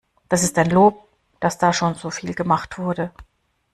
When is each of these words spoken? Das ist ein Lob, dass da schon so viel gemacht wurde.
Das 0.29 0.41
ist 0.41 0.57
ein 0.57 0.71
Lob, 0.71 1.07
dass 1.39 1.59
da 1.59 1.73
schon 1.73 1.93
so 1.93 2.09
viel 2.09 2.33
gemacht 2.33 2.79
wurde. 2.79 3.11